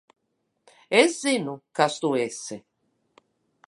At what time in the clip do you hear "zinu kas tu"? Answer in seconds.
1.25-2.13